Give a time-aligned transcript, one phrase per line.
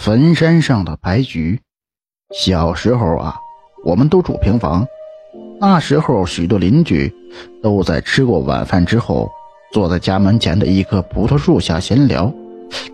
[0.00, 1.60] 坟山上的白菊。
[2.34, 3.36] 小时候啊，
[3.84, 4.86] 我们都住平房，
[5.60, 7.14] 那时候许多邻居
[7.62, 9.30] 都在吃过晚饭之后，
[9.74, 12.32] 坐在家门前的一棵葡萄树下闲聊。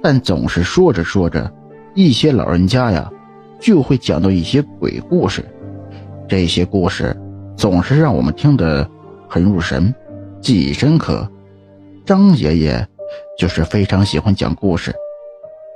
[0.03, 1.49] 但总是说着说着，
[1.95, 3.09] 一些老人家呀，
[3.61, 5.45] 就会讲到一些鬼故事。
[6.29, 7.17] 这些故事
[7.57, 8.91] 总是让我们听得
[9.29, 9.95] 很入神，
[10.41, 11.31] 记忆深刻。
[12.05, 12.89] 张爷爷
[13.39, 14.93] 就是非常喜欢讲故事。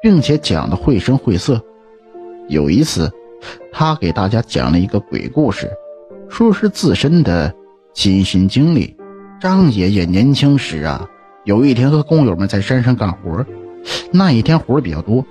[0.03, 1.61] 并且讲的绘声绘色。
[2.48, 3.11] 有一次，
[3.73, 5.70] 他给大家讲了一个鬼故事，
[6.29, 7.55] 说是自身的
[7.95, 8.97] 亲身经历。
[9.41, 11.09] 张爷爷年轻时啊，
[11.45, 13.45] 有一天和工友们在山上干活，
[14.12, 15.24] 那一天活比较多，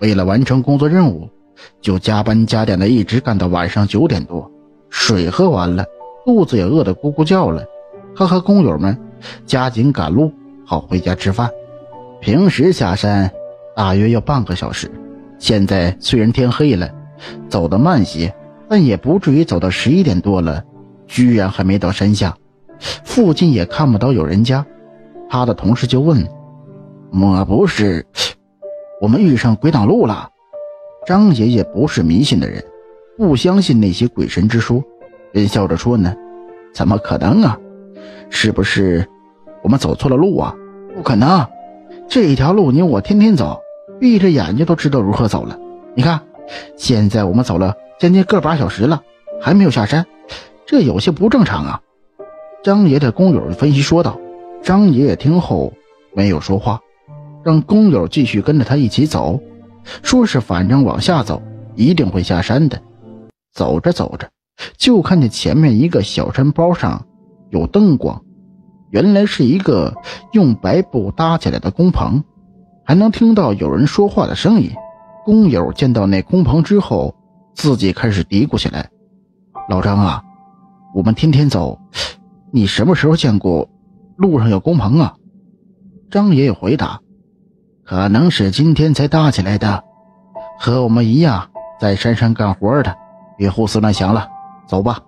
[0.00, 1.28] 为了完成工作任务，
[1.80, 4.50] 就加班加点的一直干到晚上九点多。
[4.90, 5.84] 水喝完了，
[6.24, 7.64] 肚子也饿得咕咕叫了，
[8.14, 8.98] 他和工友们
[9.46, 10.32] 加紧赶路，
[10.64, 11.48] 好回家吃饭。
[12.20, 13.30] 平时下山。
[13.76, 14.90] 大约要半个小时。
[15.38, 16.90] 现在虽然天黑了，
[17.46, 18.34] 走得慢些，
[18.70, 20.64] 但也不至于走到十一点多了，
[21.06, 22.34] 居然还没到山下。
[23.04, 24.64] 附近也看不到有人家。
[25.28, 26.26] 他的同事就问
[27.12, 28.06] ：“莫不是
[29.02, 30.30] 我们遇上鬼挡路了？”
[31.06, 32.64] 张爷爷不是迷信的人，
[33.18, 34.82] 不相信那些鬼神之说，
[35.32, 36.14] 便笑着说：“呢，
[36.72, 37.58] 怎么可能啊？
[38.30, 39.06] 是不是
[39.62, 40.54] 我们走错了路啊？
[40.94, 41.46] 不可能，
[42.08, 43.60] 这一条路你我天天走。”
[44.00, 45.58] 闭着眼睛都知道如何走了。
[45.94, 46.20] 你看，
[46.76, 49.02] 现在我们走了将近个把小时了，
[49.40, 50.06] 还没有下山，
[50.66, 51.80] 这有些不正常啊！
[52.62, 54.18] 张爷的工友分析说道。
[54.62, 55.72] 张爷爷听后
[56.12, 56.80] 没有说话，
[57.44, 59.40] 让工友继续跟着他一起走，
[60.02, 61.40] 说是反正往下走
[61.76, 62.82] 一定会下山的。
[63.52, 64.28] 走着走着，
[64.76, 67.06] 就看见前面一个小山包上
[67.50, 68.20] 有灯光，
[68.90, 69.94] 原来是一个
[70.32, 72.24] 用白布搭起来的工棚。
[72.86, 74.70] 还能听到有人说话的声音。
[75.24, 77.16] 工友见到那工棚之后，
[77.52, 78.88] 自己开始嘀咕起来
[79.68, 80.22] ：“老张啊，
[80.94, 81.80] 我们天天走，
[82.52, 83.68] 你什么时候见过
[84.14, 85.16] 路上有工棚啊？”
[86.10, 87.00] 张爷爷回答
[87.84, 89.82] ：“可能是今天才搭起来的，
[90.56, 91.48] 和我们一样
[91.80, 92.96] 在山上干活的。
[93.36, 94.28] 别胡思乱想了，
[94.68, 95.00] 走吧。”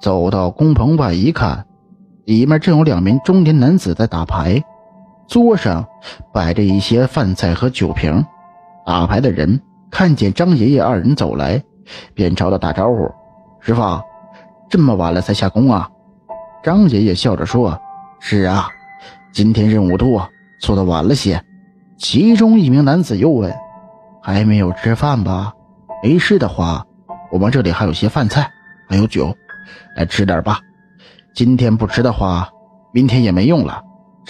[0.00, 1.66] 走到工棚外一看，
[2.24, 4.64] 里面正有两名中年男子在打牌。
[5.30, 5.86] 桌上
[6.32, 8.26] 摆着一些饭菜和酒瓶，
[8.84, 11.62] 打牌的人看见张爷爷二人走来，
[12.14, 13.08] 便朝他打招呼
[13.62, 13.80] ：“师傅，
[14.68, 15.88] 这么晚了才下工啊？”
[16.64, 17.80] 张爷爷笑着说
[18.18, 18.66] ：“是啊，
[19.32, 20.28] 今天任务多，
[20.60, 21.40] 做的晚了些。”
[21.96, 23.54] 其中一名男子又问
[24.20, 25.54] ：“还没有吃饭吧？
[26.02, 26.84] 没事的话，
[27.30, 28.50] 我们这里还有些饭菜，
[28.88, 29.32] 还有酒，
[29.94, 30.58] 来吃点吧。
[31.36, 32.48] 今天不吃的话，
[32.92, 33.80] 明天也没用了。”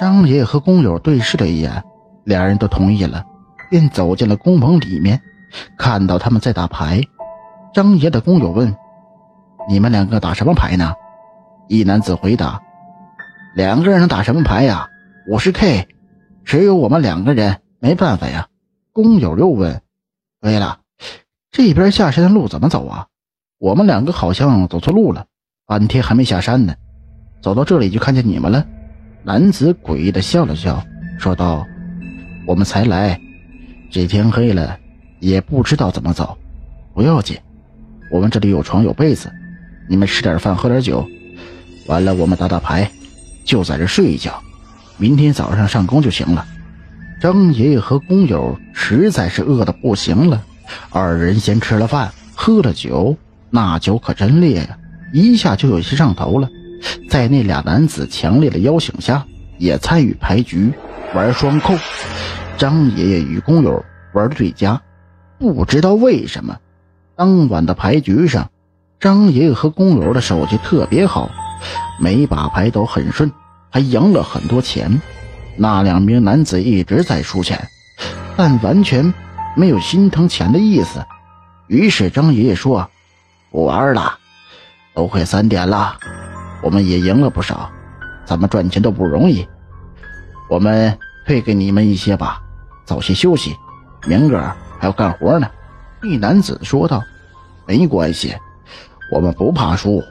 [0.01, 1.85] 张爷爷和工友对视了一眼，
[2.25, 3.23] 两人都同意了，
[3.69, 5.21] 便走进了工棚里面，
[5.77, 7.03] 看到他们在打牌。
[7.75, 8.75] 张爷的工友问
[9.69, 10.95] ：“你们两个打什么牌呢？”
[11.69, 12.63] 一男子回答
[13.55, 14.89] ：“两个人能打什么牌呀？
[15.31, 15.87] 我是 K，
[16.47, 18.49] 只有我们两个人，没办法呀。”
[18.95, 19.83] 工友又问
[20.41, 20.79] ：“对了，
[21.53, 23.07] 这边下山的路怎么走啊？
[23.59, 25.27] 我们两个好像走错路了，
[25.67, 26.75] 半天还没下山呢，
[27.43, 28.65] 走到这里就看见你们了。”
[29.23, 30.83] 男子诡异的笑了笑，
[31.19, 31.67] 说道
[32.49, 33.21] ：“我们才来，
[33.91, 34.79] 这天黑了，
[35.19, 36.37] 也不知道怎么走。
[36.95, 37.37] 不要紧，
[38.11, 39.31] 我们这里有床有被子，
[39.89, 41.07] 你们吃点饭，喝点酒，
[41.87, 42.91] 完了我们打打牌，
[43.45, 44.43] 就在这睡一觉，
[44.97, 46.47] 明天早上上工就行了。”
[47.21, 50.43] 张爷爷和工友实在是饿得不行了，
[50.89, 53.15] 二人先吃了饭，喝了酒，
[53.51, 54.79] 那酒可真烈呀，
[55.13, 56.49] 一下就有些上头了。
[57.09, 59.25] 在那俩男子强烈的邀请下，
[59.59, 60.73] 也参与牌局
[61.15, 61.75] 玩双扣。
[62.57, 64.81] 张爷爷与工友玩最佳，
[65.39, 66.59] 不知道为什么，
[67.17, 68.51] 当晚的牌局上，
[68.99, 71.31] 张爷爷和工友的手气特别好，
[72.01, 73.31] 每把牌都很顺，
[73.71, 75.01] 还赢了很多钱。
[75.57, 77.69] 那两名男子一直在输钱，
[78.37, 79.13] 但完全
[79.55, 81.05] 没有心疼钱的意思。
[81.67, 82.91] 于是张爷爷说
[83.51, 84.19] ：“不玩了，
[84.95, 85.97] 都快三点了。”
[86.63, 87.71] 我们也赢了不少，
[88.25, 89.47] 咱们赚钱都不容易，
[90.49, 90.97] 我们
[91.27, 92.41] 退给你们一些吧，
[92.85, 93.57] 早些休息，
[94.07, 94.41] 明个
[94.79, 95.49] 还要干活呢。”
[96.03, 97.03] 一男子说道。
[97.67, 98.35] “没关系，
[99.13, 100.03] 我们不怕输。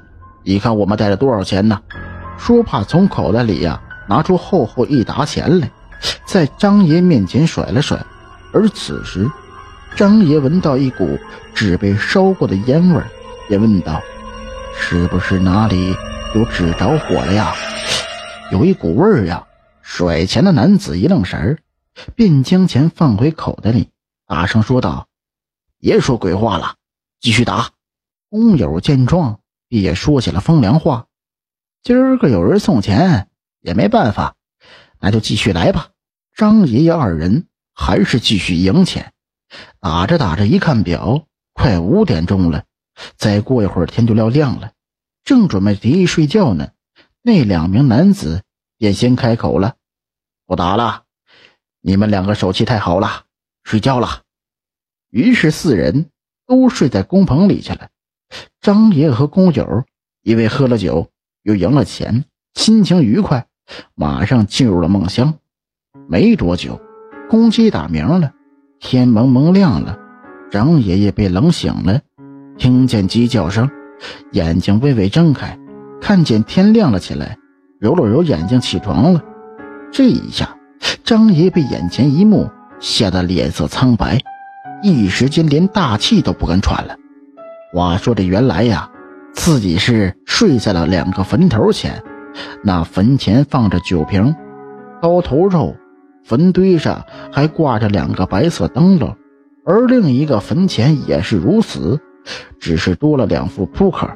[0.43, 1.77] 你看我们带了多少钱呢？”
[2.37, 5.69] 说罢，从口袋里呀拿出厚厚一沓钱来，
[6.25, 7.99] 在张爷面前甩了甩。
[8.53, 9.29] 而此时，
[9.95, 11.19] 张爷闻到一股
[11.53, 13.01] 纸被烧过的烟味，
[13.49, 14.01] 便问道
[14.79, 15.93] ：“是不是哪里？”
[16.35, 17.55] 有纸着火了呀，
[18.51, 19.47] 有一股味儿呀！
[19.81, 21.57] 甩钱的男子一愣神儿，
[22.15, 23.89] 便将钱放回口袋里，
[24.27, 25.07] 大声说道
[25.81, 26.75] ：“别说鬼话了，
[27.19, 27.71] 继续打。
[28.29, 29.39] 工友见状，
[29.69, 31.07] 也说起了风凉话
[31.81, 33.27] ：“今儿个有人送钱，
[33.61, 34.35] 也没办法，
[34.99, 35.89] 那就继续来吧。”
[36.37, 39.13] 张爷爷二人还是继续赢钱。
[39.79, 42.65] 打着打着，一看表，快五点钟了。
[43.17, 44.71] 再过一会儿，天就要亮了。
[45.29, 46.71] 正准备提议睡觉呢，
[47.21, 48.41] 那两名男子
[48.79, 49.75] 便先开口了
[50.47, 51.03] ：“不打了，
[51.81, 53.25] 你们两个手气太好了，
[53.63, 54.23] 睡觉了。”
[55.11, 56.09] 于是四人
[56.47, 57.89] 都睡在工棚里去了。
[58.59, 59.85] 张爷和工友
[60.23, 61.11] 因为喝了酒，
[61.43, 63.45] 又赢了钱，心情愉快，
[63.93, 65.35] 马上进入了梦乡。
[66.07, 66.81] 没多久，
[67.29, 68.33] 公鸡打鸣了，
[68.79, 69.95] 天蒙蒙亮了，
[70.49, 72.01] 张爷爷被冷醒了，
[72.57, 73.69] 听见鸡叫声，
[74.31, 75.57] 眼睛微微睁开，
[76.01, 77.37] 看见天亮了起来，
[77.79, 79.21] 揉了揉眼睛，起床了。
[79.91, 80.55] 这一下，
[81.03, 82.49] 张爷被眼前一幕
[82.79, 84.19] 吓得脸色苍白。
[84.81, 86.95] 一时间连大气都不敢喘了。
[87.73, 88.89] 话说这原来呀，
[89.33, 92.01] 自己是睡在了两个坟头前，
[92.63, 94.33] 那坟前放着酒瓶、
[95.01, 95.75] 刀头肉，
[96.23, 99.15] 坟堆上还挂着两个白色灯笼，
[99.65, 101.99] 而另一个坟前也是如此，
[102.59, 104.09] 只是多了两副扑克。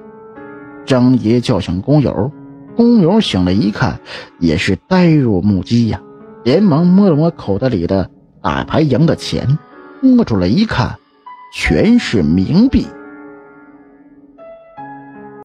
[0.86, 2.32] 张爷叫醒工友，
[2.76, 4.00] 工友醒了一看，
[4.40, 6.02] 也是呆若木鸡呀，
[6.44, 8.10] 连忙摸了摸口袋里的
[8.42, 9.58] 打牌赢的钱。
[10.02, 10.98] 摸出来一看，
[11.54, 12.86] 全是冥币。